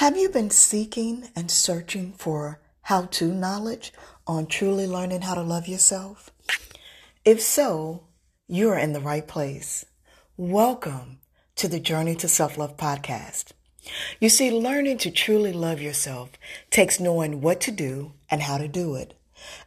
Have 0.00 0.18
you 0.18 0.28
been 0.28 0.50
seeking 0.50 1.30
and 1.34 1.50
searching 1.50 2.12
for 2.12 2.60
how 2.82 3.06
to 3.12 3.32
knowledge 3.32 3.94
on 4.26 4.44
truly 4.44 4.86
learning 4.86 5.22
how 5.22 5.32
to 5.32 5.42
love 5.42 5.66
yourself? 5.66 6.30
If 7.24 7.40
so, 7.40 8.04
you 8.46 8.68
are 8.68 8.78
in 8.78 8.92
the 8.92 9.00
right 9.00 9.26
place. 9.26 9.86
Welcome 10.36 11.20
to 11.54 11.66
the 11.66 11.80
Journey 11.80 12.14
to 12.16 12.28
Self 12.28 12.58
Love 12.58 12.76
podcast. 12.76 13.52
You 14.20 14.28
see, 14.28 14.50
learning 14.50 14.98
to 14.98 15.10
truly 15.10 15.54
love 15.54 15.80
yourself 15.80 16.28
takes 16.68 17.00
knowing 17.00 17.40
what 17.40 17.62
to 17.62 17.70
do 17.70 18.12
and 18.30 18.42
how 18.42 18.58
to 18.58 18.68
do 18.68 18.96
it. 18.96 19.14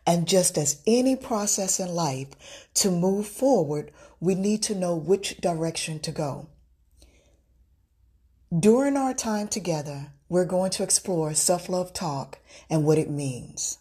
And 0.06 0.28
just 0.28 0.60
as 0.60 0.84
any 0.86 1.16
process 1.16 1.80
in 1.80 1.90
life, 1.90 2.28
to 2.76 2.92
move 2.92 3.26
forward, 3.26 3.90
we 4.20 4.36
need 4.36 4.62
to 4.62 4.76
know 4.76 4.96
which 4.96 5.38
direction 5.38 6.00
to 6.02 6.12
go. 6.12 6.50
During 8.56 8.96
our 8.96 9.16
time 9.16 9.48
together, 9.48 10.12
we're 10.30 10.46
going 10.46 10.72
to 10.72 10.84
explore 10.84 11.34
self 11.34 11.68
love 11.68 11.92
talk 11.92 12.40
and 12.70 12.86
what 12.86 12.98
it 12.98 13.10
means. 13.10 13.80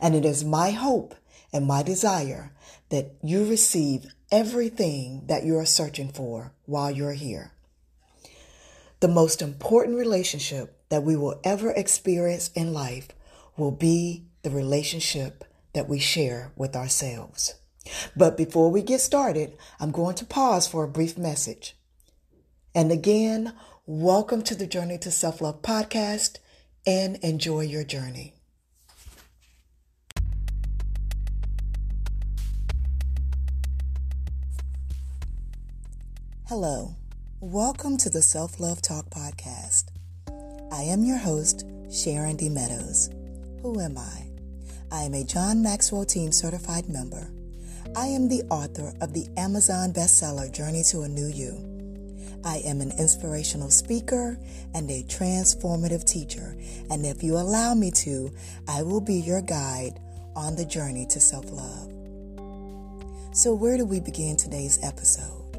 And 0.00 0.14
it 0.14 0.24
is 0.24 0.44
my 0.44 0.70
hope 0.70 1.14
and 1.52 1.66
my 1.66 1.82
desire 1.82 2.52
that 2.88 3.14
you 3.22 3.48
receive 3.48 4.12
everything 4.32 5.24
that 5.26 5.44
you 5.44 5.56
are 5.58 5.66
searching 5.66 6.08
for 6.08 6.52
while 6.66 6.90
you're 6.90 7.12
here. 7.12 7.52
The 9.00 9.08
most 9.08 9.40
important 9.40 9.96
relationship 9.96 10.76
that 10.88 11.02
we 11.02 11.16
will 11.16 11.40
ever 11.44 11.70
experience 11.70 12.50
in 12.54 12.72
life 12.72 13.08
will 13.56 13.70
be 13.70 14.26
the 14.42 14.50
relationship 14.50 15.44
that 15.72 15.88
we 15.88 15.98
share 15.98 16.52
with 16.56 16.76
ourselves. 16.76 17.54
But 18.16 18.36
before 18.36 18.70
we 18.70 18.82
get 18.82 19.00
started, 19.00 19.56
I'm 19.78 19.90
going 19.90 20.16
to 20.16 20.24
pause 20.24 20.66
for 20.66 20.84
a 20.84 20.88
brief 20.88 21.16
message. 21.16 21.76
And 22.74 22.92
again, 22.92 23.52
welcome 23.86 24.42
to 24.42 24.54
the 24.54 24.66
Journey 24.66 24.98
to 24.98 25.10
Self 25.10 25.40
Love 25.40 25.62
podcast 25.62 26.38
and 26.86 27.16
enjoy 27.16 27.60
your 27.60 27.84
journey. 27.84 28.34
Hello, 36.46 36.96
welcome 37.40 37.96
to 37.98 38.10
the 38.10 38.22
Self 38.22 38.60
Love 38.60 38.82
Talk 38.82 39.08
podcast. 39.08 39.84
I 40.72 40.82
am 40.82 41.04
your 41.04 41.18
host, 41.18 41.64
Sharon 41.90 42.36
D. 42.36 42.48
Meadows. 42.48 43.10
Who 43.62 43.80
am 43.80 43.96
I? 43.96 44.26
I 44.92 45.02
am 45.02 45.14
a 45.14 45.24
John 45.24 45.62
Maxwell 45.62 46.04
Team 46.04 46.32
certified 46.32 46.88
member. 46.88 47.32
I 47.96 48.06
am 48.06 48.28
the 48.28 48.42
author 48.50 48.92
of 49.00 49.14
the 49.14 49.26
Amazon 49.36 49.92
bestseller 49.92 50.52
Journey 50.52 50.82
to 50.90 51.02
a 51.02 51.08
New 51.08 51.28
You. 51.28 51.69
I 52.44 52.58
am 52.58 52.80
an 52.80 52.92
inspirational 52.98 53.70
speaker 53.70 54.38
and 54.74 54.90
a 54.90 55.02
transformative 55.04 56.04
teacher, 56.04 56.56
and 56.90 57.04
if 57.04 57.22
you 57.22 57.36
allow 57.36 57.74
me 57.74 57.90
to, 57.90 58.32
I 58.66 58.82
will 58.82 59.00
be 59.00 59.16
your 59.16 59.42
guide 59.42 60.00
on 60.34 60.56
the 60.56 60.64
journey 60.64 61.06
to 61.06 61.20
self 61.20 61.50
love. 61.50 61.92
So, 63.32 63.54
where 63.54 63.76
do 63.76 63.84
we 63.84 64.00
begin 64.00 64.36
today's 64.36 64.78
episode? 64.82 65.56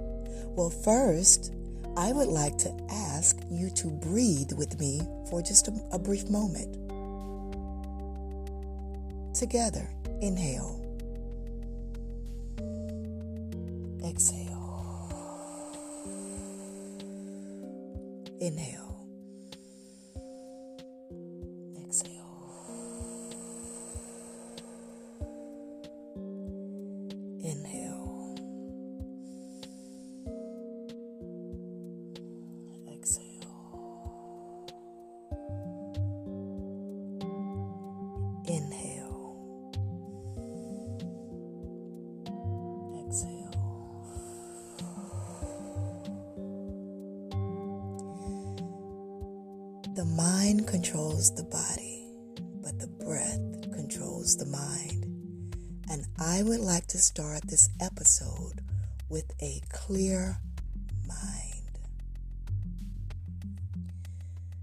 Well, 0.55 0.69
first, 0.69 1.53
I 1.95 2.13
would 2.13 2.29
like 2.29 2.57
to 2.59 2.73
ask 2.89 3.37
you 3.49 3.69
to 3.71 3.87
breathe 3.87 4.53
with 4.53 4.79
me 4.79 5.01
for 5.29 5.41
just 5.41 5.67
a, 5.67 5.73
a 5.91 5.99
brief 5.99 6.29
moment. 6.29 6.77
Together, 9.35 9.87
inhale, 10.21 10.80
inhale. 18.41 18.80
The 50.01 50.07
mind 50.07 50.67
controls 50.67 51.31
the 51.35 51.43
body, 51.43 52.07
but 52.63 52.79
the 52.79 52.87
breath 52.87 53.71
controls 53.71 54.35
the 54.35 54.47
mind. 54.47 55.05
And 55.91 56.07
I 56.17 56.41
would 56.41 56.59
like 56.59 56.87
to 56.87 56.97
start 56.97 57.43
this 57.43 57.69
episode 57.79 58.61
with 59.09 59.31
a 59.43 59.61
clear 59.69 60.39
mind. 61.07 61.77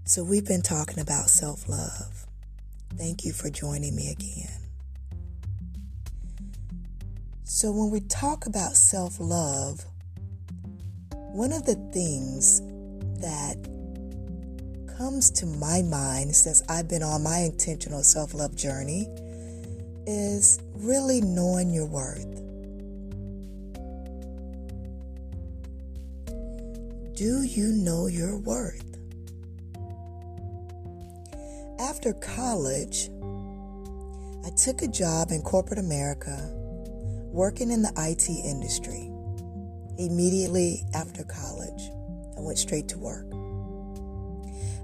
So, 0.03 0.25
we've 0.25 0.45
been 0.45 0.61
talking 0.61 0.99
about 0.99 1.29
self 1.29 1.69
love. 1.69 2.27
Thank 2.97 3.23
you 3.23 3.31
for 3.31 3.49
joining 3.49 3.95
me 3.95 4.11
again. 4.11 4.59
So, 7.45 7.71
when 7.71 7.91
we 7.91 8.01
talk 8.01 8.45
about 8.45 8.75
self 8.75 9.21
love, 9.21 9.85
one 11.13 11.53
of 11.53 11.65
the 11.65 11.75
things 11.93 12.59
that 13.21 13.68
comes 14.99 15.31
to 15.31 15.45
my 15.45 15.81
mind 15.81 16.35
since 16.35 16.61
I've 16.67 16.89
been 16.89 17.03
on 17.03 17.23
my 17.23 17.37
intentional 17.37 18.03
self 18.03 18.33
love 18.33 18.53
journey 18.53 19.07
is 20.05 20.59
really 20.73 21.21
knowing 21.21 21.69
your 21.69 21.85
worth. 21.85 22.25
Do 27.15 27.43
you 27.43 27.71
know 27.71 28.07
your 28.07 28.39
worth? 28.39 28.83
After 31.79 32.11
college, 32.11 33.09
I 34.45 34.49
took 34.57 34.81
a 34.81 34.87
job 34.89 35.31
in 35.31 35.41
corporate 35.43 35.79
America 35.79 36.37
working 37.31 37.71
in 37.71 37.83
the 37.83 37.93
IT 37.95 38.27
industry. 38.29 39.09
Immediately 39.97 40.83
after 40.93 41.23
college, 41.23 41.89
I 42.37 42.41
went 42.41 42.57
straight 42.57 42.89
to 42.89 42.97
work. 42.97 43.38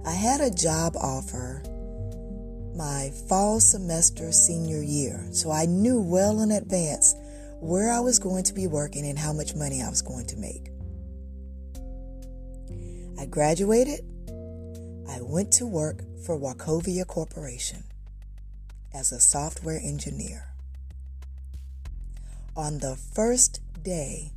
I 0.05 0.11
had 0.11 0.39
a 0.39 0.51
job 0.51 0.95
offer 0.97 1.63
my 2.75 3.11
fall 3.27 3.59
semester 3.59 4.31
senior 4.31 4.83
year, 4.83 5.25
so 5.31 5.49
I 5.49 5.65
knew 5.65 5.99
well 5.99 6.41
in 6.41 6.51
advance 6.51 7.15
where 7.59 7.91
I 7.91 8.01
was 8.01 8.19
going 8.19 8.43
to 8.43 8.53
be 8.53 8.67
working 8.67 9.07
and 9.07 9.17
how 9.17 9.33
much 9.33 9.55
money 9.55 9.81
I 9.81 9.89
was 9.89 10.03
going 10.03 10.27
to 10.27 10.37
make. 10.37 10.69
I 13.19 13.25
graduated. 13.25 14.01
I 15.09 15.21
went 15.21 15.51
to 15.53 15.65
work 15.65 16.01
for 16.23 16.37
Wachovia 16.37 17.07
Corporation 17.07 17.83
as 18.93 19.11
a 19.11 19.19
software 19.19 19.79
engineer. 19.83 20.49
On 22.55 22.77
the 22.77 22.95
first 22.95 23.61
day 23.81 24.33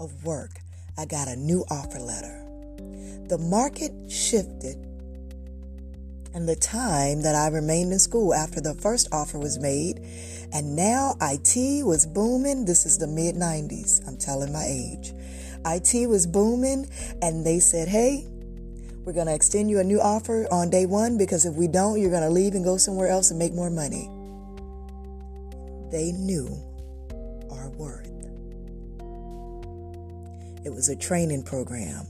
of 0.00 0.24
work, 0.24 0.58
I 0.96 1.04
got 1.04 1.28
a 1.28 1.36
new 1.36 1.64
offer 1.70 2.00
letter. 2.00 2.44
The 3.28 3.38
market 3.38 3.92
shifted 4.10 4.87
and 6.34 6.48
the 6.48 6.56
time 6.56 7.22
that 7.22 7.34
I 7.34 7.48
remained 7.48 7.92
in 7.92 7.98
school 7.98 8.34
after 8.34 8.60
the 8.60 8.74
first 8.74 9.08
offer 9.12 9.38
was 9.38 9.58
made. 9.58 10.00
And 10.52 10.76
now 10.76 11.16
IT 11.20 11.84
was 11.84 12.06
booming. 12.06 12.64
This 12.64 12.86
is 12.86 12.98
the 12.98 13.06
mid 13.06 13.34
90s. 13.34 14.06
I'm 14.06 14.16
telling 14.16 14.52
my 14.52 14.64
age. 14.64 15.12
IT 15.66 16.08
was 16.08 16.26
booming, 16.26 16.88
and 17.20 17.44
they 17.44 17.58
said, 17.58 17.88
hey, 17.88 18.26
we're 19.04 19.12
going 19.12 19.26
to 19.26 19.34
extend 19.34 19.70
you 19.70 19.80
a 19.80 19.84
new 19.84 20.00
offer 20.00 20.46
on 20.50 20.70
day 20.70 20.86
one 20.86 21.18
because 21.18 21.46
if 21.46 21.54
we 21.54 21.66
don't, 21.66 22.00
you're 22.00 22.10
going 22.10 22.22
to 22.22 22.30
leave 22.30 22.54
and 22.54 22.64
go 22.64 22.76
somewhere 22.76 23.08
else 23.08 23.30
and 23.30 23.38
make 23.38 23.54
more 23.54 23.70
money. 23.70 24.08
They 25.90 26.12
knew 26.12 26.46
our 27.50 27.70
worth. 27.70 28.06
It 30.64 30.70
was 30.70 30.88
a 30.90 30.96
training 30.96 31.42
program. 31.42 32.06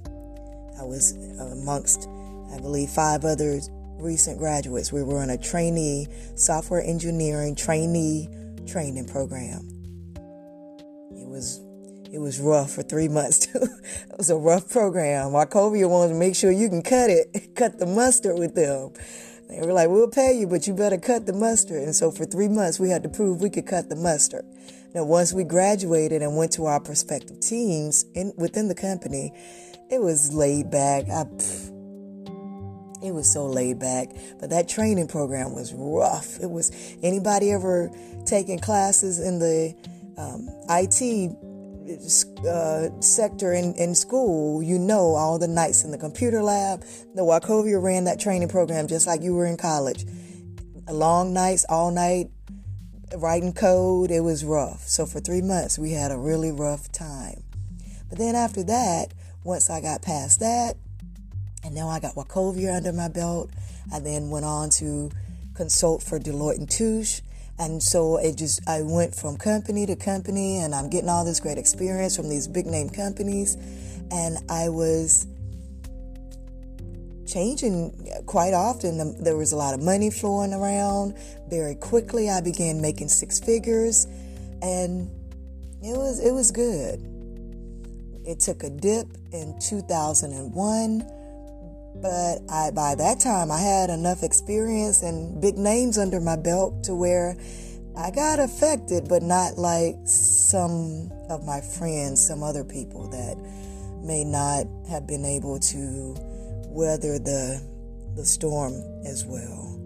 I 0.78 0.84
was 0.84 1.12
amongst, 1.38 2.08
I 2.52 2.58
believe, 2.58 2.90
five 2.90 3.24
others 3.24 3.70
recent 3.98 4.38
graduates. 4.38 4.92
We 4.92 5.02
were 5.02 5.18
on 5.18 5.30
a 5.30 5.38
trainee 5.38 6.06
software 6.34 6.82
engineering 6.82 7.54
trainee 7.54 8.28
training 8.66 9.06
program. 9.06 9.68
It 11.12 11.28
was 11.28 11.60
it 12.10 12.18
was 12.18 12.40
rough 12.40 12.72
for 12.72 12.82
three 12.82 13.08
months 13.08 13.38
too. 13.46 13.60
it 13.62 14.16
was 14.16 14.30
a 14.30 14.36
rough 14.36 14.70
program. 14.70 15.30
Wachovia 15.30 15.88
wanted 15.88 16.12
to 16.12 16.18
make 16.18 16.34
sure 16.34 16.50
you 16.50 16.68
can 16.68 16.82
cut 16.82 17.10
it, 17.10 17.50
cut 17.54 17.78
the 17.78 17.86
mustard 17.86 18.38
with 18.38 18.54
them. 18.54 18.92
They 19.48 19.66
were 19.66 19.72
like, 19.72 19.88
"We'll 19.88 20.10
pay 20.10 20.38
you, 20.38 20.46
but 20.46 20.66
you 20.66 20.74
better 20.74 20.98
cut 20.98 21.26
the 21.26 21.32
mustard." 21.32 21.82
And 21.82 21.94
so 21.94 22.10
for 22.10 22.26
three 22.26 22.48
months, 22.48 22.78
we 22.78 22.90
had 22.90 23.02
to 23.02 23.08
prove 23.08 23.40
we 23.40 23.50
could 23.50 23.66
cut 23.66 23.88
the 23.88 23.96
mustard. 23.96 24.44
Now, 24.94 25.04
once 25.04 25.32
we 25.32 25.44
graduated 25.44 26.22
and 26.22 26.36
went 26.36 26.52
to 26.52 26.66
our 26.66 26.80
prospective 26.80 27.40
teams 27.40 28.04
in 28.14 28.32
within 28.36 28.68
the 28.68 28.74
company, 28.74 29.32
it 29.90 30.00
was 30.00 30.32
laid 30.34 30.70
back. 30.70 31.04
I, 31.04 31.24
pff, 31.24 31.67
it 33.02 33.12
was 33.12 33.30
so 33.32 33.46
laid 33.46 33.78
back, 33.78 34.08
but 34.40 34.50
that 34.50 34.68
training 34.68 35.08
program 35.08 35.54
was 35.54 35.72
rough. 35.72 36.38
It 36.40 36.50
was 36.50 36.70
anybody 37.02 37.52
ever 37.52 37.90
taking 38.26 38.58
classes 38.58 39.20
in 39.20 39.38
the 39.38 39.74
um, 40.16 40.48
IT 40.68 41.36
uh, 42.46 43.00
sector 43.00 43.52
in, 43.52 43.74
in 43.74 43.94
school, 43.94 44.62
you 44.62 44.78
know 44.78 45.14
all 45.14 45.38
the 45.38 45.48
nights 45.48 45.84
in 45.84 45.90
the 45.90 45.98
computer 45.98 46.42
lab. 46.42 46.82
The 47.14 47.22
Wachovia 47.22 47.82
ran 47.82 48.04
that 48.04 48.20
training 48.20 48.48
program 48.48 48.88
just 48.88 49.06
like 49.06 49.22
you 49.22 49.34
were 49.34 49.46
in 49.46 49.56
college. 49.56 50.04
Long 50.90 51.32
nights, 51.32 51.64
all 51.68 51.90
night, 51.90 52.30
writing 53.16 53.52
code. 53.52 54.10
It 54.10 54.20
was 54.20 54.44
rough. 54.44 54.82
So 54.82 55.06
for 55.06 55.20
three 55.20 55.42
months, 55.42 55.78
we 55.78 55.92
had 55.92 56.10
a 56.10 56.18
really 56.18 56.52
rough 56.52 56.90
time. 56.92 57.42
But 58.08 58.18
then 58.18 58.34
after 58.34 58.62
that, 58.64 59.12
once 59.44 59.70
I 59.70 59.80
got 59.80 60.02
past 60.02 60.40
that, 60.40 60.76
and 61.64 61.74
now 61.74 61.88
I 61.88 62.00
got 62.00 62.14
Wachovia 62.14 62.76
under 62.76 62.92
my 62.92 63.08
belt, 63.08 63.50
I 63.92 64.00
then 64.00 64.30
went 64.30 64.44
on 64.44 64.70
to 64.78 65.10
consult 65.54 66.02
for 66.02 66.18
Deloitte 66.18 66.58
and 66.58 66.70
Touche. 66.70 67.20
And 67.58 67.82
so 67.82 68.18
it 68.18 68.36
just, 68.36 68.66
I 68.68 68.82
went 68.82 69.14
from 69.14 69.36
company 69.36 69.84
to 69.86 69.96
company 69.96 70.60
and 70.60 70.74
I'm 70.74 70.88
getting 70.88 71.08
all 71.08 71.24
this 71.24 71.40
great 71.40 71.58
experience 71.58 72.16
from 72.16 72.28
these 72.28 72.46
big 72.46 72.66
name 72.66 72.88
companies. 72.88 73.56
And 74.12 74.38
I 74.48 74.68
was 74.68 75.26
changing 77.26 78.08
quite 78.26 78.54
often. 78.54 79.22
There 79.22 79.36
was 79.36 79.50
a 79.50 79.56
lot 79.56 79.74
of 79.74 79.82
money 79.82 80.10
flowing 80.10 80.52
around. 80.52 81.18
Very 81.48 81.74
quickly, 81.74 82.30
I 82.30 82.40
began 82.40 82.80
making 82.80 83.08
six 83.08 83.40
figures 83.40 84.06
and 84.62 85.10
it 85.82 85.96
was, 85.96 86.24
it 86.24 86.32
was 86.32 86.52
good. 86.52 87.00
It 88.24 88.38
took 88.38 88.62
a 88.62 88.70
dip 88.70 89.08
in 89.32 89.58
2001 89.58 91.17
but 92.00 92.38
I, 92.48 92.70
by 92.70 92.94
that 92.94 93.20
time, 93.20 93.50
I 93.50 93.58
had 93.58 93.90
enough 93.90 94.22
experience 94.22 95.02
and 95.02 95.40
big 95.40 95.58
names 95.58 95.98
under 95.98 96.20
my 96.20 96.36
belt 96.36 96.84
to 96.84 96.94
where 96.94 97.36
I 97.96 98.10
got 98.10 98.38
affected, 98.38 99.08
but 99.08 99.22
not 99.22 99.58
like 99.58 99.96
some 100.04 101.10
of 101.28 101.44
my 101.44 101.60
friends, 101.60 102.24
some 102.24 102.42
other 102.42 102.62
people 102.62 103.08
that 103.10 103.36
may 104.04 104.24
not 104.24 104.66
have 104.88 105.06
been 105.06 105.24
able 105.24 105.58
to 105.58 106.14
weather 106.68 107.18
the 107.18 107.60
the 108.14 108.24
storm 108.24 108.74
as 109.04 109.24
well. 109.24 109.76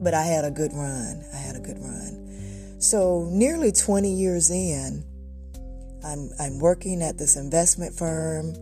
But 0.00 0.14
I 0.14 0.22
had 0.22 0.44
a 0.44 0.50
good 0.50 0.72
run. 0.72 1.24
I 1.32 1.36
had 1.36 1.56
a 1.56 1.60
good 1.60 1.78
run. 1.78 2.76
So 2.78 3.28
nearly 3.30 3.72
20 3.72 4.12
years 4.12 4.50
in, 4.50 5.04
I'm 6.04 6.30
I'm 6.38 6.60
working 6.60 7.02
at 7.02 7.18
this 7.18 7.36
investment 7.36 7.94
firm. 7.94 8.54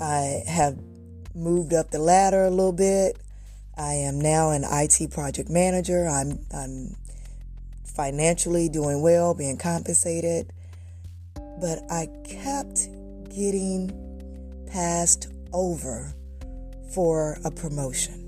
I 0.00 0.42
have 0.46 0.78
moved 1.34 1.72
up 1.72 1.90
the 1.90 1.98
ladder 1.98 2.44
a 2.44 2.50
little 2.50 2.72
bit. 2.72 3.18
I 3.76 3.94
am 3.94 4.20
now 4.20 4.50
an 4.50 4.64
IT 4.64 5.10
project 5.10 5.48
manager. 5.48 6.06
I'm, 6.06 6.38
I'm 6.54 6.96
financially 7.84 8.68
doing 8.68 9.02
well, 9.02 9.34
being 9.34 9.56
compensated. 9.56 10.52
But 11.34 11.80
I 11.90 12.08
kept 12.24 12.88
getting 13.28 13.92
passed 14.70 15.28
over 15.52 16.14
for 16.92 17.38
a 17.44 17.50
promotion. 17.50 18.22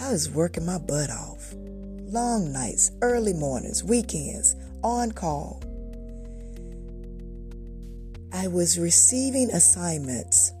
I 0.00 0.10
was 0.10 0.28
working 0.28 0.66
my 0.66 0.78
butt 0.78 1.10
off. 1.10 1.54
Long 1.54 2.52
nights, 2.52 2.90
early 3.00 3.32
mornings, 3.32 3.84
weekends, 3.84 4.56
on 4.82 5.12
call. 5.12 5.62
I 8.32 8.48
was 8.48 8.78
receiving 8.78 9.50
assignments 9.50 10.52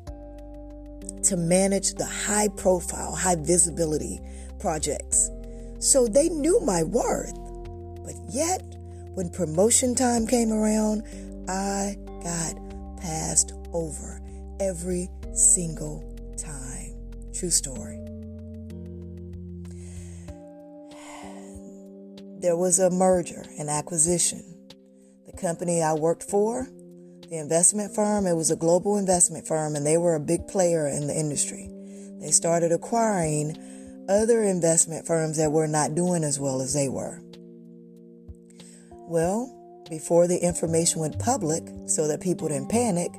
to 1.24 1.36
manage 1.36 1.94
the 1.94 2.04
high 2.04 2.48
profile, 2.48 3.14
high 3.14 3.36
visibility 3.36 4.20
projects. 4.58 5.30
So 5.78 6.06
they 6.06 6.28
knew 6.28 6.60
my 6.60 6.82
worth. 6.82 7.34
But 8.04 8.14
yet, 8.28 8.62
when 9.14 9.30
promotion 9.30 9.94
time 9.94 10.26
came 10.26 10.52
around, 10.52 11.02
I 11.48 11.96
got 12.22 12.54
passed 13.00 13.54
over 13.72 14.20
every 14.60 15.08
single 15.32 16.04
time. 16.36 16.94
True 17.32 17.50
story. 17.50 17.98
There 22.40 22.56
was 22.56 22.80
a 22.80 22.90
merger, 22.90 23.44
an 23.58 23.68
acquisition. 23.68 24.42
The 25.26 25.32
company 25.40 25.80
I 25.82 25.94
worked 25.94 26.24
for 26.24 26.68
the 27.32 27.38
investment 27.38 27.94
firm, 27.94 28.26
it 28.26 28.34
was 28.34 28.50
a 28.50 28.56
global 28.56 28.98
investment 28.98 29.46
firm, 29.46 29.74
and 29.74 29.86
they 29.86 29.96
were 29.96 30.14
a 30.14 30.20
big 30.20 30.46
player 30.48 30.86
in 30.86 31.06
the 31.06 31.18
industry. 31.18 31.66
They 32.20 32.30
started 32.30 32.72
acquiring 32.72 33.56
other 34.06 34.42
investment 34.42 35.06
firms 35.06 35.38
that 35.38 35.50
were 35.50 35.66
not 35.66 35.94
doing 35.94 36.24
as 36.24 36.38
well 36.38 36.60
as 36.60 36.74
they 36.74 36.90
were. 36.90 37.22
Well, 39.08 39.48
before 39.88 40.26
the 40.26 40.44
information 40.44 41.00
went 41.00 41.18
public, 41.18 41.64
so 41.86 42.06
that 42.06 42.20
people 42.20 42.48
didn't 42.48 42.68
panic, 42.68 43.10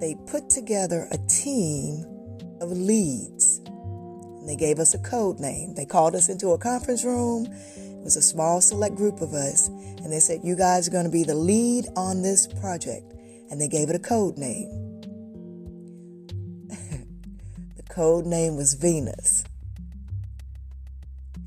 they 0.00 0.16
put 0.26 0.50
together 0.50 1.06
a 1.12 1.18
team 1.28 2.04
of 2.60 2.72
leads. 2.72 3.58
And 3.58 4.48
they 4.48 4.56
gave 4.56 4.80
us 4.80 4.94
a 4.94 4.98
code 4.98 5.38
name. 5.38 5.76
They 5.76 5.86
called 5.86 6.16
us 6.16 6.28
into 6.28 6.50
a 6.50 6.58
conference 6.58 7.04
room. 7.04 7.46
It 7.46 8.02
was 8.02 8.16
a 8.16 8.22
small 8.22 8.60
select 8.60 8.96
group 8.96 9.20
of 9.20 9.32
us. 9.32 9.68
And 9.68 10.12
they 10.12 10.18
said, 10.18 10.40
You 10.42 10.56
guys 10.56 10.88
are 10.88 10.90
going 10.90 11.06
to 11.06 11.10
be 11.10 11.22
the 11.22 11.36
lead 11.36 11.86
on 11.94 12.20
this 12.22 12.48
project 12.48 13.13
and 13.54 13.60
they 13.60 13.68
gave 13.68 13.88
it 13.88 13.94
a 13.94 14.00
code 14.00 14.36
name. 14.36 14.68
the 17.76 17.84
code 17.88 18.26
name 18.26 18.56
was 18.56 18.74
Venus. 18.74 19.44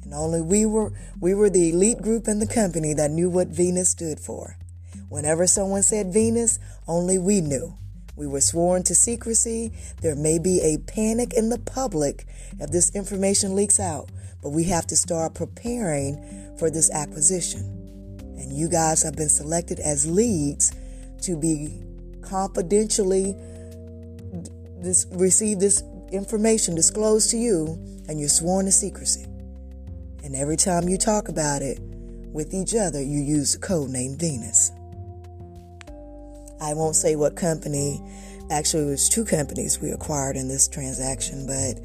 And 0.06 0.13
only 0.13 0.39
we 0.39 0.65
were 0.65 0.94
we 1.19 1.33
were 1.33 1.50
the 1.50 1.71
elite 1.71 2.01
group 2.01 2.30
in 2.30 2.39
the 2.39 2.48
company 2.48 2.94
that 2.94 3.12
knew 3.12 3.30
what 3.30 3.50
Venus 3.50 3.89
stood 3.89 4.21
for. 4.21 4.56
Whenever 5.09 5.48
someone 5.48 5.83
said 5.83 6.13
Venus, 6.13 6.59
only 6.88 7.18
we 7.18 7.42
knew. 7.42 7.77
We 8.15 8.25
were 8.25 8.39
sworn 8.39 8.83
to 8.83 8.95
secrecy. 8.95 9.74
There 10.00 10.15
may 10.15 10.39
be 10.39 10.62
a 10.62 10.77
panic 10.89 11.33
in 11.33 11.50
the 11.50 11.60
public 11.60 12.25
if 12.57 12.71
this 12.71 12.95
information 12.95 13.53
leaks 13.53 13.81
out, 13.81 14.10
but 14.42 14.51
we 14.51 14.63
have 14.63 14.88
to 14.88 14.95
start 14.95 15.33
preparing 15.33 16.56
for 16.57 16.71
this 16.71 16.89
acquisition. 16.89 17.63
And 18.38 18.53
you 18.53 18.69
guys 18.69 19.03
have 19.03 19.18
been 19.18 19.27
selected 19.27 19.81
as 19.81 20.07
leads 20.07 20.71
to 21.24 21.36
be 21.36 21.83
confidentially 22.29 23.35
this, 24.81 25.07
receive 25.12 25.59
this 25.59 25.83
information 26.12 26.75
disclosed 26.75 27.31
to 27.31 27.38
you 27.38 27.77
and 28.07 28.19
you're 28.19 28.29
sworn 28.29 28.65
to 28.65 28.72
secrecy. 28.72 29.25
And 30.24 30.36
every 30.36 30.57
time 30.57 30.89
you 30.89 30.98
talk 30.98 31.29
about 31.29 31.62
it 31.62 31.79
with 31.81 32.53
each 32.53 32.75
other, 32.75 33.01
you 33.01 33.19
use 33.19 33.53
the 33.53 33.60
code 33.60 33.89
name 33.89 34.17
Venus. 34.17 34.72
I 36.60 36.74
won't 36.74 36.96
say 36.96 37.15
what 37.15 37.36
company, 37.36 38.01
actually, 38.50 38.84
it 38.84 38.89
was 38.89 39.10
two 39.10 39.25
companies 39.25 39.79
we 39.79 39.91
acquired 39.91 40.36
in 40.36 40.48
this 40.48 40.67
transaction, 40.67 41.46
but 41.46 41.79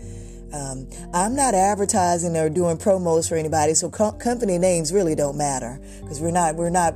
um, 0.55 0.89
I'm 1.15 1.35
not 1.35 1.55
advertising 1.55 2.37
or 2.37 2.51
doing 2.51 2.77
promos 2.77 3.29
for 3.29 3.37
anybody, 3.37 3.75
so 3.75 3.91
co- 3.91 4.13
company 4.13 4.59
names 4.59 4.93
really 4.93 5.15
don't 5.15 5.37
matter 5.37 5.81
because 6.01 6.21
we're 6.21 6.31
not 6.31 6.57
we're 6.57 6.71
not 6.71 6.95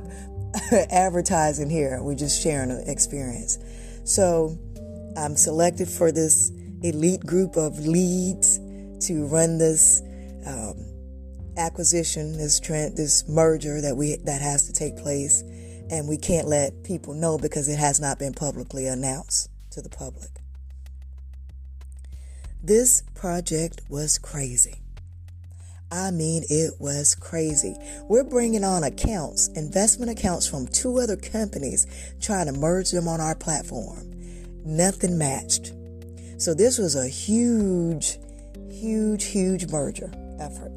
advertising 0.91 1.69
here. 1.69 2.01
We're 2.01 2.15
just 2.15 2.41
sharing 2.41 2.71
an 2.71 2.83
experience. 2.87 3.57
So 4.05 4.57
I'm 5.17 5.35
selected 5.35 5.87
for 5.89 6.11
this 6.11 6.51
elite 6.83 7.25
group 7.25 7.55
of 7.55 7.85
leads 7.85 8.59
to 9.07 9.25
run 9.27 9.57
this 9.57 10.01
um, 10.45 10.75
acquisition, 11.57 12.37
this 12.37 12.59
trend, 12.59 12.97
this 12.97 13.27
merger 13.27 13.81
that 13.81 13.97
we 13.97 14.17
that 14.25 14.41
has 14.41 14.67
to 14.67 14.73
take 14.73 14.97
place, 14.97 15.41
and 15.89 16.07
we 16.07 16.17
can't 16.17 16.47
let 16.47 16.83
people 16.83 17.13
know 17.13 17.37
because 17.37 17.67
it 17.67 17.79
has 17.79 17.99
not 17.99 18.19
been 18.19 18.33
publicly 18.33 18.87
announced 18.87 19.49
to 19.71 19.81
the 19.81 19.89
public. 19.89 20.29
This 22.63 23.03
project 23.15 23.81
was 23.89 24.17
crazy. 24.17 24.81
I 25.91 26.11
mean, 26.11 26.43
it 26.49 26.73
was 26.79 27.15
crazy. 27.15 27.75
We're 28.09 28.25
bringing 28.25 28.63
on 28.63 28.83
accounts, 28.83 29.47
investment 29.49 30.11
accounts 30.11 30.45
from 30.45 30.67
two 30.67 30.99
other 30.99 31.15
companies, 31.15 31.87
trying 32.19 32.47
to 32.47 32.51
merge 32.51 32.91
them 32.91 33.07
on 33.07 33.21
our 33.21 33.35
platform. 33.35 34.11
Nothing 34.65 35.17
matched. 35.17 35.73
So, 36.37 36.53
this 36.53 36.77
was 36.77 36.95
a 36.95 37.07
huge, 37.07 38.17
huge, 38.69 39.25
huge 39.25 39.67
merger 39.67 40.11
effort. 40.39 40.73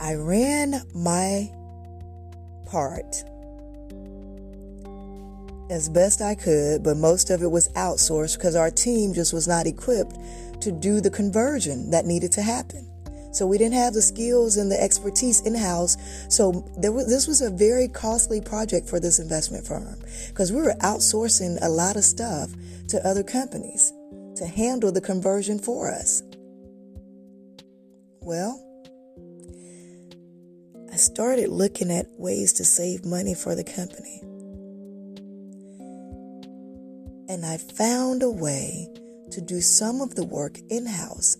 I 0.00 0.14
ran 0.14 0.82
my 0.94 1.52
part 2.66 3.22
as 5.70 5.88
best 5.88 6.20
I 6.20 6.34
could, 6.34 6.82
but 6.82 6.96
most 6.96 7.30
of 7.30 7.42
it 7.42 7.50
was 7.50 7.68
outsourced 7.70 8.38
because 8.38 8.56
our 8.56 8.70
team 8.70 9.12
just 9.12 9.32
was 9.32 9.46
not 9.46 9.66
equipped 9.66 10.16
to 10.62 10.72
do 10.72 11.00
the 11.00 11.10
conversion 11.10 11.90
that 11.90 12.06
needed 12.06 12.32
to 12.32 12.42
happen. 12.42 12.88
So 13.32 13.46
we 13.46 13.56
didn't 13.56 13.74
have 13.74 13.94
the 13.94 14.02
skills 14.02 14.58
and 14.58 14.70
the 14.70 14.80
expertise 14.80 15.40
in 15.40 15.54
house. 15.54 15.96
So 16.28 16.50
was, 16.76 17.08
this 17.08 17.26
was 17.26 17.40
a 17.40 17.50
very 17.50 17.88
costly 17.88 18.40
project 18.42 18.88
for 18.88 19.00
this 19.00 19.18
investment 19.18 19.66
firm 19.66 19.96
because 20.28 20.52
we 20.52 20.60
were 20.60 20.74
outsourcing 20.80 21.58
a 21.62 21.68
lot 21.68 21.96
of 21.96 22.04
stuff 22.04 22.50
to 22.88 23.06
other 23.06 23.22
companies 23.22 23.92
to 24.36 24.46
handle 24.46 24.92
the 24.92 25.00
conversion 25.00 25.58
for 25.58 25.90
us. 25.90 26.22
Well, 28.20 28.62
I 30.92 30.96
started 30.96 31.48
looking 31.48 31.90
at 31.90 32.06
ways 32.18 32.52
to 32.54 32.64
save 32.64 33.06
money 33.06 33.34
for 33.34 33.54
the 33.54 33.64
company. 33.64 34.20
And 37.30 37.46
I 37.46 37.56
found 37.56 38.22
a 38.22 38.30
way 38.30 38.88
to 39.32 39.40
do 39.40 39.60
some 39.60 40.00
of 40.00 40.14
the 40.14 40.24
work 40.24 40.58
in 40.70 40.86
house. 40.86 41.36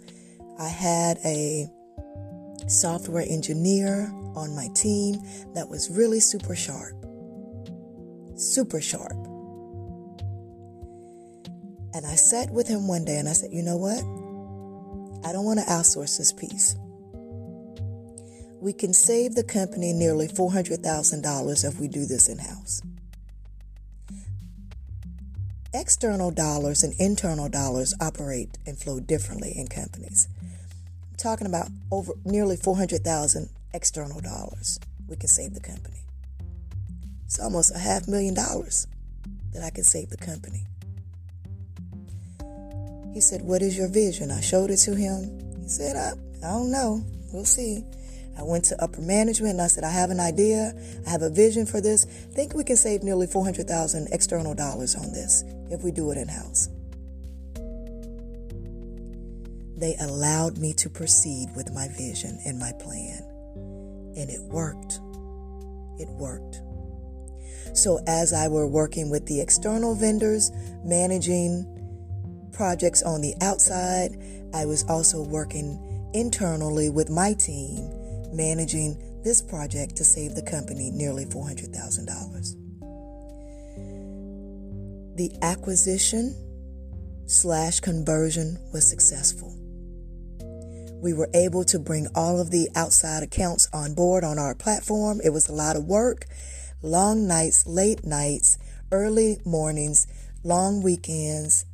I 0.58 0.68
had 0.68 1.18
a 1.24 1.68
software 2.68 3.24
engineer 3.28 4.10
on 4.34 4.54
my 4.54 4.68
team 4.74 5.16
that 5.54 5.68
was 5.68 5.90
really 5.90 6.20
super 6.20 6.54
sharp. 6.54 6.94
Super 8.36 8.80
sharp. 8.80 9.12
And 11.94 12.06
I 12.06 12.14
sat 12.14 12.50
with 12.50 12.66
him 12.66 12.88
one 12.88 13.04
day 13.04 13.18
and 13.18 13.28
I 13.28 13.32
said, 13.32 13.52
you 13.52 13.62
know 13.62 13.76
what? 13.76 13.98
I 15.28 15.32
don't 15.32 15.44
want 15.44 15.60
to 15.60 15.66
outsource 15.66 16.18
this 16.18 16.32
piece. 16.32 16.76
We 18.60 18.72
can 18.72 18.94
save 18.94 19.34
the 19.34 19.44
company 19.44 19.92
nearly 19.92 20.28
$400,000 20.28 21.64
if 21.68 21.80
we 21.80 21.88
do 21.88 22.06
this 22.06 22.28
in 22.28 22.38
house. 22.38 22.80
External 25.74 26.30
dollars 26.30 26.82
and 26.82 26.92
internal 26.98 27.48
dollars 27.48 27.94
operate 27.98 28.58
and 28.66 28.78
flow 28.78 29.00
differently 29.00 29.54
in 29.56 29.66
companies 29.68 30.28
I'm 30.42 31.16
talking 31.16 31.46
about 31.46 31.68
over 31.90 32.12
nearly 32.26 32.56
400,000 32.56 33.48
external 33.72 34.20
dollars 34.20 34.78
we 35.08 35.16
can 35.16 35.28
save 35.28 35.54
the 35.54 35.60
company. 35.60 35.96
It's 37.24 37.40
almost 37.40 37.74
a 37.74 37.78
half 37.78 38.06
million 38.06 38.34
dollars 38.34 38.86
that 39.54 39.62
I 39.62 39.70
can 39.70 39.84
save 39.84 40.10
the 40.10 40.18
company. 40.18 40.66
He 43.14 43.20
said, 43.20 43.42
What 43.42 43.62
is 43.62 43.76
your 43.76 43.88
vision? 43.88 44.30
I 44.30 44.40
showed 44.40 44.70
it 44.70 44.78
to 44.78 44.94
him. 44.94 45.38
He 45.62 45.68
said, 45.68 45.96
I, 45.96 46.12
I 46.46 46.50
don't 46.50 46.70
know. 46.70 47.02
We'll 47.32 47.44
see. 47.44 47.84
I 48.38 48.42
went 48.42 48.64
to 48.66 48.82
upper 48.82 49.00
management 49.00 49.52
and 49.52 49.62
I 49.62 49.66
said, 49.66 49.84
I 49.84 49.90
have 49.90 50.10
an 50.10 50.20
idea. 50.20 50.74
I 51.06 51.10
have 51.10 51.22
a 51.22 51.30
vision 51.30 51.66
for 51.66 51.80
this. 51.80 52.04
think 52.04 52.54
we 52.54 52.64
can 52.64 52.76
save 52.76 53.02
nearly 53.02 53.26
400,000 53.26 54.08
external 54.10 54.54
dollars 54.54 54.94
on 54.96 55.12
this 55.12 55.44
if 55.70 55.82
we 55.82 55.90
do 55.90 56.10
it 56.10 56.18
in 56.18 56.28
house. 56.28 56.68
They 59.76 59.96
allowed 60.00 60.58
me 60.58 60.72
to 60.74 60.88
proceed 60.88 61.48
with 61.56 61.72
my 61.72 61.88
vision 61.88 62.38
and 62.44 62.58
my 62.58 62.72
plan. 62.80 63.22
And 64.16 64.30
it 64.30 64.40
worked. 64.42 65.00
It 65.98 66.08
worked. 66.08 66.62
So, 67.74 68.00
as 68.06 68.32
I 68.32 68.48
were 68.48 68.66
working 68.66 69.10
with 69.10 69.26
the 69.26 69.40
external 69.40 69.94
vendors, 69.94 70.52
managing 70.84 71.66
projects 72.52 73.02
on 73.02 73.22
the 73.22 73.34
outside, 73.40 74.16
I 74.54 74.66
was 74.66 74.84
also 74.88 75.22
working 75.22 75.80
internally 76.12 76.90
with 76.90 77.08
my 77.08 77.32
team, 77.32 77.90
managing 78.32 79.20
this 79.22 79.40
project 79.42 79.96
to 79.96 80.04
save 80.04 80.34
the 80.34 80.42
company 80.42 80.90
nearly 80.90 81.24
$400,000. 81.26 82.56
The 85.16 85.30
acquisition 85.42 86.34
slash 87.26 87.80
conversion 87.80 88.58
was 88.72 88.88
successful. 88.88 89.56
We 91.02 91.12
were 91.12 91.28
able 91.34 91.64
to 91.64 91.78
bring 91.78 92.06
all 92.14 92.40
of 92.40 92.50
the 92.50 92.68
outside 92.74 93.22
accounts 93.22 93.68
on 93.72 93.94
board 93.94 94.24
on 94.24 94.38
our 94.38 94.54
platform. 94.54 95.20
It 95.24 95.30
was 95.30 95.48
a 95.48 95.52
lot 95.52 95.76
of 95.76 95.84
work, 95.84 96.26
long 96.80 97.26
nights, 97.26 97.66
late 97.66 98.04
nights, 98.04 98.56
early 98.92 99.38
mornings, 99.44 100.06
long 100.44 100.82
weekends, 100.82 101.64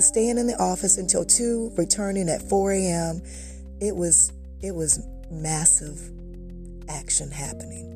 staying 0.00 0.38
in 0.38 0.46
the 0.46 0.60
office 0.60 0.98
until 0.98 1.24
2, 1.24 1.72
returning 1.76 2.28
at 2.28 2.42
4 2.42 2.72
a.m. 2.72 3.22
It 3.80 3.94
was 3.94 4.32
it 4.66 4.74
was 4.74 5.06
massive 5.30 6.10
action 6.88 7.30
happening. 7.30 7.92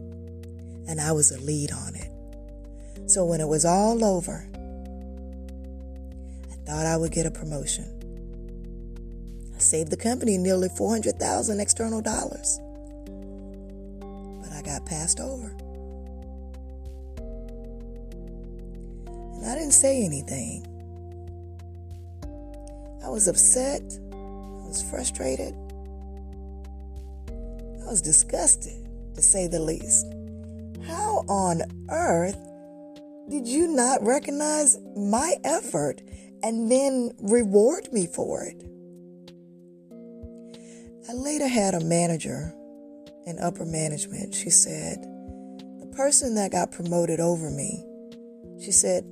And 0.88 1.00
I 1.00 1.12
was 1.12 1.30
a 1.30 1.40
lead 1.40 1.72
on 1.72 1.94
it. 1.94 3.10
So 3.10 3.24
when 3.24 3.40
it 3.40 3.48
was 3.48 3.64
all 3.64 4.04
over, 4.04 4.46
I 6.50 6.54
thought 6.66 6.86
I 6.86 6.96
would 6.96 7.12
get 7.12 7.26
a 7.26 7.30
promotion 7.30 8.00
I 9.60 9.62
saved 9.62 9.90
the 9.90 9.96
company 9.98 10.38
nearly 10.38 10.70
400,000 10.70 11.60
external 11.60 12.00
dollars. 12.00 12.58
But 14.40 14.52
I 14.52 14.62
got 14.64 14.86
passed 14.86 15.20
over. 15.20 15.54
And 19.34 19.44
I 19.44 19.54
didn't 19.54 19.74
say 19.74 20.02
anything. 20.02 20.66
I 23.04 23.10
was 23.10 23.28
upset. 23.28 23.82
I 24.12 24.66
was 24.66 24.82
frustrated. 24.90 25.54
Was 27.90 28.02
disgusted, 28.02 28.88
to 29.16 29.20
say 29.20 29.48
the 29.48 29.58
least. 29.58 30.06
How 30.86 31.24
on 31.28 31.62
earth 31.90 32.38
did 33.28 33.48
you 33.48 33.66
not 33.66 34.00
recognize 34.06 34.78
my 34.96 35.34
effort 35.42 36.00
and 36.44 36.70
then 36.70 37.10
reward 37.20 37.92
me 37.92 38.06
for 38.06 38.44
it? 38.44 38.62
I 41.08 41.14
later 41.14 41.48
had 41.48 41.74
a 41.74 41.80
manager 41.80 42.54
in 43.26 43.40
upper 43.40 43.64
management. 43.64 44.36
She 44.36 44.50
said, 44.50 45.02
the 45.80 45.92
person 45.96 46.36
that 46.36 46.52
got 46.52 46.70
promoted 46.70 47.18
over 47.18 47.50
me, 47.50 47.84
she 48.62 48.70
said, 48.70 49.04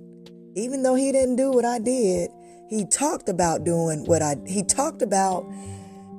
even 0.55 0.85
though 0.85 0.95
he 0.95 1.11
didn't 1.11 1.35
do 1.35 1.51
what 1.51 1.65
I 1.65 1.81
did, 1.81 2.31
he 2.69 2.87
talked 2.87 3.29
about 3.29 3.65
doing 3.65 4.05
what 4.05 4.23
I, 4.23 4.37
he 4.47 4.63
talked 4.63 5.03
about, 5.03 5.45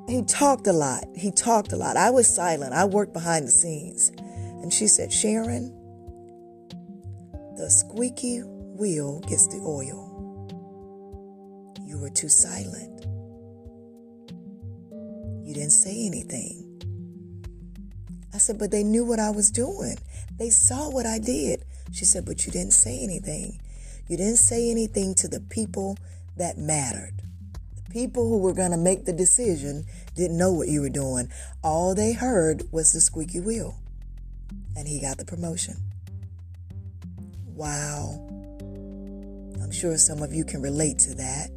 he 0.09 0.23
talked 0.23 0.67
a 0.67 0.73
lot. 0.73 1.05
He 1.15 1.31
talked 1.31 1.71
a 1.71 1.75
lot. 1.75 1.97
I 1.97 2.09
was 2.09 2.27
silent. 2.27 2.73
I 2.73 2.85
worked 2.85 3.13
behind 3.13 3.47
the 3.47 3.51
scenes. 3.51 4.11
And 4.61 4.73
she 4.73 4.87
said, 4.87 5.11
Sharon, 5.11 5.69
the 7.57 7.69
squeaky 7.69 8.39
wheel 8.39 9.19
gets 9.21 9.47
the 9.47 9.57
oil. 9.57 10.07
You 11.85 11.97
were 11.97 12.09
too 12.09 12.29
silent. 12.29 13.05
You 15.45 15.53
didn't 15.53 15.71
say 15.71 16.05
anything. 16.05 16.65
I 18.33 18.37
said, 18.37 18.59
But 18.59 18.71
they 18.71 18.83
knew 18.83 19.03
what 19.03 19.19
I 19.19 19.31
was 19.31 19.49
doing. 19.51 19.97
They 20.37 20.49
saw 20.49 20.89
what 20.89 21.05
I 21.05 21.19
did. 21.19 21.65
She 21.91 22.05
said, 22.05 22.25
But 22.25 22.45
you 22.45 22.51
didn't 22.51 22.73
say 22.73 22.99
anything. 23.01 23.59
You 24.07 24.17
didn't 24.17 24.37
say 24.37 24.69
anything 24.69 25.15
to 25.15 25.27
the 25.27 25.39
people 25.39 25.97
that 26.37 26.57
mattered. 26.57 27.21
People 27.89 28.29
who 28.29 28.37
were 28.37 28.53
going 28.53 28.71
to 28.71 28.77
make 28.77 29.05
the 29.05 29.13
decision 29.13 29.85
didn't 30.15 30.37
know 30.37 30.53
what 30.53 30.67
you 30.67 30.81
were 30.81 30.89
doing. 30.89 31.29
All 31.63 31.95
they 31.95 32.13
heard 32.13 32.63
was 32.71 32.93
the 32.93 33.01
squeaky 33.01 33.39
wheel. 33.39 33.79
And 34.75 34.87
he 34.87 35.01
got 35.01 35.17
the 35.17 35.25
promotion. 35.25 35.75
Wow. 37.55 38.25
I'm 39.61 39.71
sure 39.71 39.97
some 39.97 40.21
of 40.21 40.33
you 40.33 40.45
can 40.45 40.61
relate 40.61 40.99
to 40.99 41.15
that. 41.15 41.49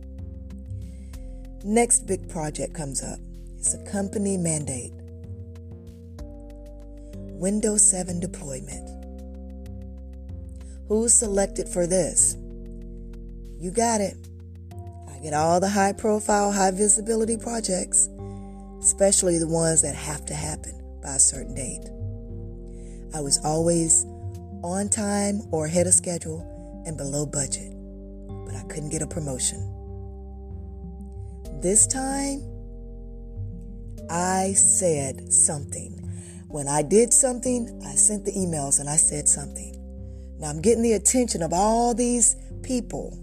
Next 1.65 2.07
big 2.07 2.29
project 2.29 2.75
comes 2.75 3.03
up. 3.03 3.19
It's 3.59 3.75
a 3.75 3.85
company 3.85 4.37
mandate. 4.37 4.93
Windows 7.43 7.89
7 7.89 8.21
deployment. 8.21 8.89
Who's 10.89 11.15
selected 11.15 11.69
for 11.69 11.87
this? 11.87 12.37
You 13.59 13.71
got 13.71 14.01
it. 14.01 14.17
Get 15.23 15.35
all 15.35 15.61
the 15.61 15.69
high 15.69 15.93
profile, 15.93 16.51
high 16.51 16.73
visibility 16.73 17.37
projects, 17.37 18.09
especially 18.81 19.39
the 19.39 19.47
ones 19.47 19.83
that 19.83 19.95
have 19.95 20.27
to 20.27 20.35
happen 20.35 20.75
by 21.01 21.15
a 21.15 21.21
certain 21.21 21.55
date. 21.55 21.89
I 23.15 23.21
was 23.21 23.39
always 23.45 24.05
on 24.65 24.89
time 24.89 25.43
or 25.53 25.67
ahead 25.67 25.87
of 25.87 25.95
schedule 25.95 26.41
and 26.87 26.97
below 26.97 27.25
budget, 27.25 27.73
but 28.47 28.57
I 28.57 28.65
couldn't 28.65 28.89
get 28.89 29.03
a 29.03 29.07
promotion. 29.07 29.69
This 31.61 31.87
time, 31.87 32.43
I 34.11 34.55
said 34.55 35.33
something. 35.33 35.93
When 36.49 36.67
I 36.67 36.83
did 36.83 37.13
something, 37.13 37.81
I 37.87 37.95
sent 37.95 38.25
the 38.25 38.33
emails 38.33 38.81
and 38.81 38.89
I 38.91 38.97
said 38.97 39.29
something. 39.29 39.79
Now 40.41 40.51
I'm 40.51 40.61
getting 40.61 40.83
the 40.83 40.95
attention 40.95 41.43
of 41.43 41.53
all 41.53 41.95
these 41.95 42.35
people. 42.63 43.22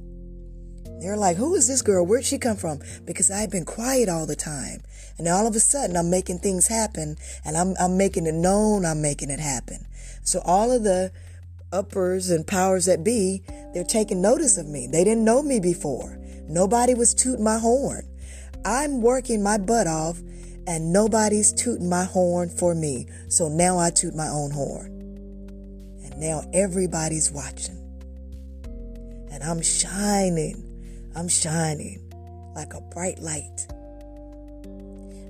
They're 1.01 1.17
like, 1.17 1.37
who 1.37 1.55
is 1.55 1.67
this 1.67 1.81
girl? 1.81 2.05
Where'd 2.05 2.25
she 2.25 2.37
come 2.37 2.57
from? 2.57 2.79
Because 3.05 3.31
I've 3.31 3.49
been 3.51 3.65
quiet 3.65 4.09
all 4.09 4.25
the 4.25 4.35
time. 4.35 4.81
And 5.17 5.27
all 5.27 5.47
of 5.47 5.55
a 5.55 5.59
sudden 5.59 5.97
I'm 5.97 6.09
making 6.09 6.39
things 6.39 6.67
happen 6.67 7.17
and 7.45 7.57
I'm, 7.57 7.75
I'm 7.79 7.97
making 7.97 8.25
it 8.25 8.33
known 8.33 8.85
I'm 8.85 9.01
making 9.01 9.29
it 9.29 9.39
happen. 9.39 9.85
So 10.23 10.41
all 10.45 10.71
of 10.71 10.83
the 10.83 11.11
uppers 11.71 12.29
and 12.29 12.47
powers 12.47 12.85
that 12.85 13.03
be, 13.03 13.43
they're 13.73 13.83
taking 13.83 14.21
notice 14.21 14.57
of 14.57 14.67
me. 14.67 14.87
They 14.87 15.03
didn't 15.03 15.25
know 15.25 15.41
me 15.41 15.59
before. 15.59 16.17
Nobody 16.47 16.93
was 16.93 17.13
tooting 17.13 17.43
my 17.43 17.59
horn. 17.59 18.07
I'm 18.65 19.01
working 19.01 19.43
my 19.43 19.57
butt 19.57 19.87
off 19.87 20.19
and 20.67 20.93
nobody's 20.93 21.51
tooting 21.53 21.89
my 21.89 22.03
horn 22.03 22.49
for 22.49 22.75
me. 22.75 23.07
So 23.27 23.47
now 23.47 23.77
I 23.77 23.89
toot 23.89 24.15
my 24.15 24.27
own 24.27 24.51
horn. 24.51 24.87
And 26.03 26.17
now 26.17 26.43
everybody's 26.53 27.31
watching. 27.31 27.77
And 29.31 29.43
I'm 29.43 29.61
shining. 29.61 30.68
I'm 31.15 31.27
shining 31.27 32.11
like 32.55 32.73
a 32.73 32.81
bright 32.81 33.19
light. 33.19 33.67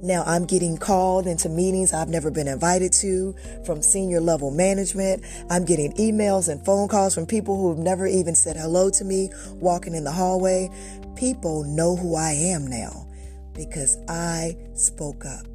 Now 0.02 0.24
I'm 0.26 0.46
getting 0.46 0.78
called 0.78 1.28
into 1.28 1.50
meetings 1.50 1.94
I've 1.94 2.08
never 2.08 2.32
been 2.32 2.48
invited 2.48 2.94
to 2.94 3.36
from 3.66 3.82
senior 3.82 4.22
level 4.22 4.50
management. 4.50 5.26
I'm 5.50 5.66
getting 5.66 5.92
emails 5.94 6.48
and 6.48 6.64
phone 6.66 6.88
calls 6.88 7.14
from 7.14 7.26
people 7.26 7.60
who've 7.60 7.78
never 7.78 8.08
even 8.08 8.34
said 8.36 8.56
hello 8.56 8.90
to 8.92 9.04
me 9.04 9.30
walking 9.56 9.94
in 9.96 10.06
the 10.06 10.12
hallway. 10.12 10.70
People 11.16 11.64
know 11.66 11.98
who 11.98 12.16
I 12.16 12.32
am 12.32 12.66
now 12.66 13.08
because 13.54 13.98
I 14.08 14.56
spoke 14.74 15.26
up. 15.26 15.46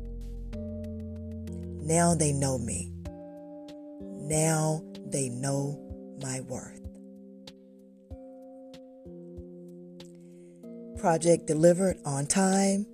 Now 1.83 2.14
they 2.14 2.33
know 2.33 2.59
me. 2.59 2.93
Now 4.00 4.83
they 5.07 5.31
know 5.31 5.81
my 6.23 6.40
worth. 6.40 6.74
Project 11.04 11.46
delivered 11.46 11.99
on 12.06 12.25
time 12.25 12.87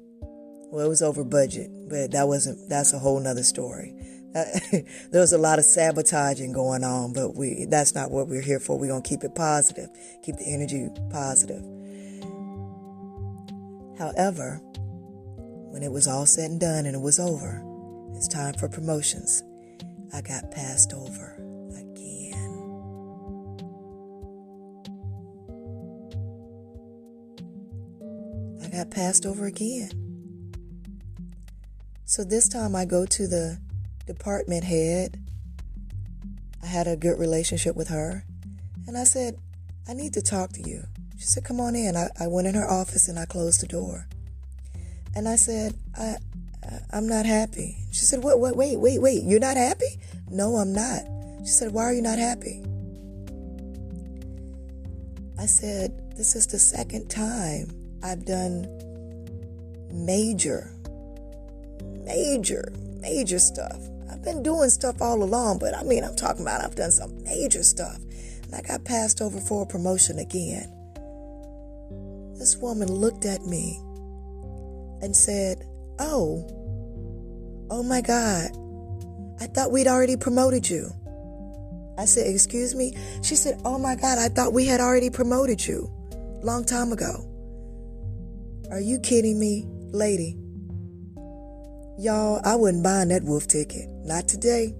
well, 0.72 0.84
it 0.84 0.88
was 0.88 1.00
over 1.00 1.22
budget, 1.22 1.70
but 1.88 2.10
that 2.10 2.26
wasn't, 2.26 2.68
that's 2.68 2.92
a 2.92 2.98
whole 2.98 3.20
nother 3.20 3.44
story. 3.44 3.94
Uh, 4.34 4.46
there 5.12 5.20
was 5.20 5.32
a 5.32 5.38
lot 5.38 5.60
of 5.60 5.64
sabotaging 5.64 6.52
going 6.52 6.82
on, 6.82 7.12
but 7.12 7.36
we, 7.36 7.66
that's 7.66 7.94
not 7.94 8.10
what 8.10 8.26
we're 8.26 8.40
here 8.40 8.58
for. 8.58 8.76
We're 8.76 8.88
going 8.88 9.02
to 9.04 9.08
keep 9.08 9.22
it 9.22 9.36
positive, 9.36 9.88
keep 10.24 10.38
the 10.38 10.52
energy 10.52 10.88
positive. 11.10 11.62
However, 13.96 14.60
when 15.70 15.84
it 15.84 15.92
was 15.92 16.08
all 16.08 16.26
said 16.26 16.50
and 16.50 16.58
done 16.58 16.86
and 16.86 16.96
it 16.96 17.00
was 17.00 17.20
over, 17.20 17.62
it's 18.16 18.26
time 18.26 18.54
for 18.54 18.68
promotions. 18.68 19.44
I 20.12 20.20
got 20.20 20.50
passed 20.50 20.92
over 20.92 21.39
passed 28.84 29.26
over 29.26 29.46
again. 29.46 30.52
So 32.04 32.24
this 32.24 32.48
time 32.48 32.74
I 32.74 32.84
go 32.84 33.06
to 33.06 33.26
the 33.26 33.58
department 34.06 34.64
head. 34.64 35.18
I 36.62 36.66
had 36.66 36.86
a 36.86 36.96
good 36.96 37.18
relationship 37.18 37.76
with 37.76 37.88
her. 37.88 38.24
And 38.86 38.96
I 38.96 39.04
said, 39.04 39.38
I 39.88 39.94
need 39.94 40.14
to 40.14 40.22
talk 40.22 40.52
to 40.52 40.68
you. 40.68 40.84
She 41.18 41.26
said, 41.26 41.44
Come 41.44 41.60
on 41.60 41.76
in. 41.76 41.96
I, 41.96 42.08
I 42.18 42.26
went 42.26 42.48
in 42.48 42.54
her 42.54 42.68
office 42.68 43.08
and 43.08 43.18
I 43.18 43.26
closed 43.26 43.60
the 43.60 43.66
door. 43.66 44.06
And 45.14 45.28
I 45.28 45.36
said, 45.36 45.74
I, 45.96 46.16
I'm 46.92 47.08
not 47.08 47.26
happy. 47.26 47.76
She 47.90 48.04
said, 48.04 48.22
what, 48.22 48.38
what, 48.38 48.56
wait, 48.56 48.78
wait, 48.78 49.00
wait. 49.00 49.24
You're 49.24 49.40
not 49.40 49.56
happy? 49.56 49.98
No, 50.30 50.56
I'm 50.56 50.72
not. 50.72 51.02
She 51.40 51.52
said, 51.52 51.72
Why 51.72 51.84
are 51.84 51.92
you 51.92 52.02
not 52.02 52.18
happy? 52.18 52.62
I 55.38 55.46
said, 55.46 56.16
This 56.16 56.36
is 56.36 56.46
the 56.46 56.58
second 56.58 57.08
time 57.08 57.79
I've 58.02 58.24
done 58.24 58.66
major 59.92 60.72
major, 62.04 62.72
major 63.00 63.38
stuff. 63.38 63.78
I've 64.10 64.22
been 64.22 64.42
doing 64.42 64.70
stuff 64.70 65.00
all 65.00 65.22
along, 65.22 65.58
but 65.58 65.76
I 65.76 65.82
mean, 65.82 66.04
I'm 66.04 66.16
talking 66.16 66.42
about 66.42 66.64
I've 66.64 66.74
done 66.74 66.90
some 66.90 67.22
major 67.22 67.62
stuff. 67.62 67.98
And 68.44 68.54
I 68.54 68.62
got 68.62 68.84
passed 68.84 69.20
over 69.20 69.40
for 69.40 69.62
a 69.62 69.66
promotion 69.66 70.18
again. 70.18 70.72
This 72.36 72.56
woman 72.56 72.90
looked 72.90 73.24
at 73.24 73.46
me 73.46 73.78
and 75.02 75.14
said, 75.14 75.64
Oh, 75.98 76.46
oh 77.70 77.82
my 77.82 78.00
God, 78.00 78.50
I 79.40 79.46
thought 79.46 79.70
we'd 79.70 79.86
already 79.86 80.16
promoted 80.16 80.68
you. 80.68 80.90
I 81.98 82.06
said, 82.06 82.26
Excuse 82.26 82.74
me? 82.74 82.96
She 83.22 83.36
said, 83.36 83.60
Oh 83.64 83.78
my 83.78 83.94
God, 83.94 84.18
I 84.18 84.28
thought 84.28 84.52
we 84.52 84.66
had 84.66 84.80
already 84.80 85.10
promoted 85.10 85.64
you 85.64 85.90
long 86.42 86.64
time 86.64 86.92
ago. 86.92 87.29
Are 88.70 88.80
you 88.80 89.00
kidding 89.00 89.40
me, 89.40 89.64
lady? 89.90 90.38
Y'all, 91.98 92.40
I 92.44 92.54
wouldn't 92.54 92.84
buy 92.84 93.04
that 93.04 93.24
wolf 93.24 93.48
ticket. 93.48 93.88
Not 94.04 94.28
today. 94.28 94.76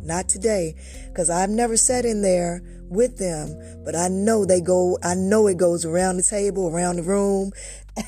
Not 0.00 0.28
today. 0.28 0.76
Because 1.08 1.28
I've 1.28 1.50
never 1.50 1.76
sat 1.76 2.04
in 2.04 2.22
there 2.22 2.62
with 2.84 3.18
them, 3.18 3.58
but 3.84 3.96
I 3.96 4.06
know 4.06 4.44
they 4.44 4.60
go, 4.60 4.96
I 5.02 5.16
know 5.16 5.48
it 5.48 5.56
goes 5.56 5.84
around 5.84 6.18
the 6.18 6.22
table, 6.22 6.68
around 6.68 6.96
the 6.96 7.02
room. 7.02 7.50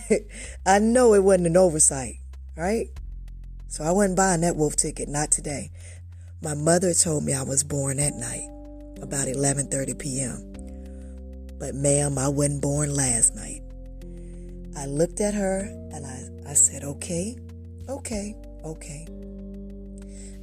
I 0.66 0.78
know 0.78 1.14
it 1.14 1.24
wasn't 1.24 1.48
an 1.48 1.56
oversight, 1.56 2.14
right? 2.56 2.86
So 3.66 3.82
I 3.82 3.90
wasn't 3.90 4.16
buying 4.16 4.42
that 4.42 4.54
wolf 4.54 4.76
ticket. 4.76 5.08
Not 5.08 5.32
today. 5.32 5.72
My 6.42 6.54
mother 6.54 6.94
told 6.94 7.24
me 7.24 7.34
I 7.34 7.42
was 7.42 7.64
born 7.64 7.96
that 7.96 8.14
night, 8.14 8.48
about 9.02 9.26
11:30 9.26 9.98
p.m. 9.98 11.56
But 11.58 11.74
ma'am, 11.74 12.18
I 12.18 12.28
wasn't 12.28 12.62
born 12.62 12.94
last 12.94 13.34
night. 13.34 13.63
I 14.76 14.86
looked 14.86 15.20
at 15.20 15.34
her 15.34 15.60
and 15.92 16.06
I, 16.06 16.50
I 16.50 16.54
said, 16.54 16.84
okay, 16.84 17.36
okay 17.88 18.34
okay. 18.64 19.06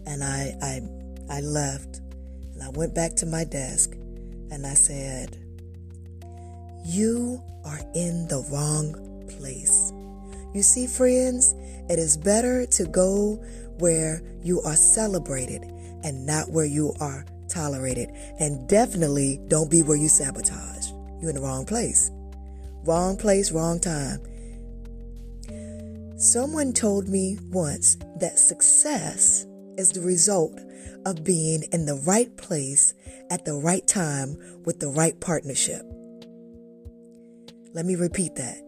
And 0.05 0.23
I, 0.23 0.55
I, 0.61 0.81
I 1.29 1.41
left 1.41 2.01
and 2.53 2.63
I 2.63 2.69
went 2.69 2.93
back 2.93 3.15
to 3.17 3.25
my 3.25 3.43
desk 3.43 3.93
and 4.51 4.65
I 4.65 4.73
said, 4.73 5.37
You 6.85 7.41
are 7.65 7.79
in 7.95 8.27
the 8.27 8.45
wrong 8.51 9.27
place. 9.37 9.91
You 10.53 10.61
see, 10.61 10.87
friends, 10.87 11.55
it 11.89 11.97
is 11.97 12.17
better 12.17 12.65
to 12.65 12.85
go 12.85 13.35
where 13.77 14.21
you 14.43 14.61
are 14.61 14.75
celebrated 14.75 15.63
and 16.03 16.25
not 16.25 16.49
where 16.51 16.65
you 16.65 16.93
are 16.99 17.25
tolerated. 17.47 18.09
And 18.39 18.67
definitely 18.67 19.39
don't 19.47 19.71
be 19.71 19.81
where 19.81 19.97
you 19.97 20.09
sabotage. 20.09 20.89
You're 21.21 21.29
in 21.29 21.35
the 21.35 21.41
wrong 21.41 21.65
place. 21.65 22.11
Wrong 22.83 23.15
place, 23.15 23.51
wrong 23.51 23.79
time. 23.79 24.21
Someone 26.17 26.73
told 26.73 27.07
me 27.07 27.37
once 27.49 27.97
that 28.19 28.39
success 28.39 29.45
is 29.77 29.91
the 29.91 30.01
result 30.01 30.59
of 31.05 31.23
being 31.23 31.63
in 31.71 31.85
the 31.85 32.01
right 32.05 32.35
place 32.37 32.93
at 33.29 33.45
the 33.45 33.55
right 33.55 33.85
time 33.87 34.37
with 34.65 34.79
the 34.79 34.87
right 34.87 35.19
partnership. 35.19 35.83
Let 37.73 37.85
me 37.85 37.95
repeat 37.95 38.35
that. 38.35 38.61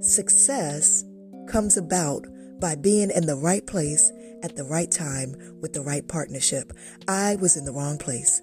Success 0.00 1.04
comes 1.48 1.76
about 1.76 2.26
by 2.60 2.74
being 2.74 3.10
in 3.10 3.26
the 3.26 3.36
right 3.36 3.66
place 3.66 4.12
at 4.42 4.56
the 4.56 4.64
right 4.64 4.90
time 4.90 5.34
with 5.60 5.72
the 5.72 5.82
right 5.82 6.06
partnership. 6.06 6.72
I 7.06 7.36
was 7.36 7.56
in 7.56 7.64
the 7.64 7.72
wrong 7.72 7.98
place. 7.98 8.42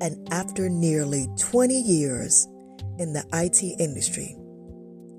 And 0.00 0.28
after 0.32 0.68
nearly 0.68 1.28
20 1.38 1.74
years 1.74 2.46
in 2.98 3.12
the 3.12 3.24
IT 3.32 3.62
industry, 3.80 4.36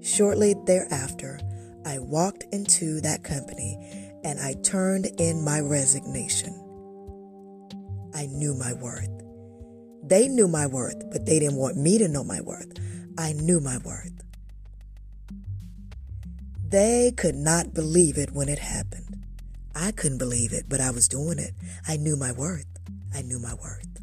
Shortly 0.07 0.55
thereafter, 0.65 1.39
I 1.85 1.99
walked 1.99 2.45
into 2.53 3.01
that 3.01 3.23
company 3.23 3.77
and 4.23 4.39
I 4.39 4.53
turned 4.63 5.07
in 5.19 5.43
my 5.43 5.59
resignation. 5.59 6.53
I 8.13 8.27
knew 8.27 8.53
my 8.53 8.73
worth. 8.73 9.09
They 10.03 10.27
knew 10.27 10.47
my 10.47 10.65
worth, 10.65 11.11
but 11.11 11.25
they 11.25 11.39
didn't 11.39 11.57
want 11.57 11.77
me 11.77 11.97
to 11.97 12.07
know 12.07 12.23
my 12.23 12.41
worth. 12.41 12.71
I 13.17 13.33
knew 13.33 13.59
my 13.59 13.79
worth. 13.79 14.23
They 16.65 17.11
could 17.15 17.35
not 17.35 17.73
believe 17.73 18.17
it 18.17 18.31
when 18.31 18.49
it 18.49 18.59
happened. 18.59 19.25
I 19.75 19.91
couldn't 19.91 20.17
believe 20.19 20.53
it, 20.53 20.65
but 20.69 20.79
I 20.79 20.91
was 20.91 21.07
doing 21.07 21.37
it. 21.37 21.53
I 21.87 21.97
knew 21.97 22.15
my 22.15 22.31
worth. 22.31 22.65
I 23.13 23.21
knew 23.21 23.39
my 23.39 23.53
worth. 23.55 23.96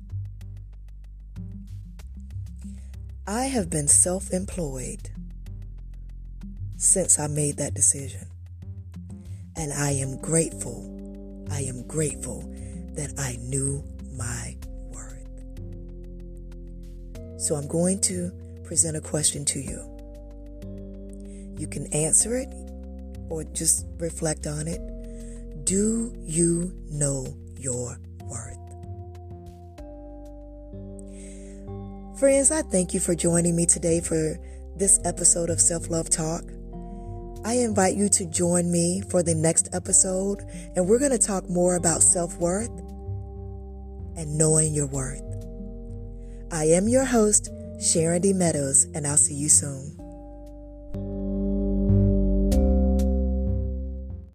I 3.27 3.45
have 3.47 3.71
been 3.71 3.89
self 3.89 4.35
employed 4.35 5.09
since 6.77 7.19
I 7.19 7.27
made 7.27 7.57
that 7.57 7.73
decision. 7.73 8.29
And 9.57 9.73
I 9.73 9.93
am 9.93 10.21
grateful. 10.21 10.85
I 11.51 11.63
am 11.63 11.87
grateful 11.87 12.43
that 12.97 13.15
I 13.19 13.39
knew 13.41 13.83
my 14.13 14.57
worth. 14.93 15.27
So 17.41 17.55
I'm 17.55 17.67
going 17.67 18.01
to 18.03 18.31
present 18.65 18.95
a 18.95 19.01
question 19.01 19.47
to 19.47 19.59
you. 19.59 19.81
You 21.59 21.67
can 21.67 21.87
answer 21.95 22.37
it 22.37 22.53
or 23.31 23.45
just 23.45 23.87
reflect 23.97 24.47
on 24.47 24.69
it. 24.69 24.83
Do 25.65 26.13
you 26.21 26.75
know 26.91 27.27
your 27.57 27.99
Friends, 32.25 32.51
I 32.51 32.63
thank 32.63 32.95
you 32.95 33.01
for 33.01 33.15
joining 33.15 33.55
me 33.55 33.67
today 33.67 34.01
for 34.01 34.39
this 34.79 34.99
episode 35.05 35.51
of 35.51 35.61
Self 35.61 35.91
Love 35.91 36.09
Talk. 36.09 36.43
I 37.45 37.59
invite 37.59 37.97
you 37.97 38.09
to 38.09 38.25
join 38.25 38.73
me 38.73 39.03
for 39.11 39.23
the 39.23 39.35
next 39.35 39.69
episode, 39.75 40.41
and 40.75 40.89
we're 40.89 40.99
going 40.99 41.11
to 41.11 41.19
talk 41.19 41.51
more 41.51 41.77
about 41.77 42.01
self 42.01 42.39
worth 42.39 42.71
and 44.17 44.39
knowing 44.39 44.73
your 44.73 44.87
worth. 44.87 45.21
I 46.51 46.65
am 46.65 46.89
your 46.89 47.05
host, 47.05 47.51
Sharon 47.79 48.23
D. 48.23 48.33
Meadows, 48.33 48.85
and 48.95 49.07
I'll 49.07 49.19
see 49.19 49.35
you 49.35 49.51
soon. 49.51 50.04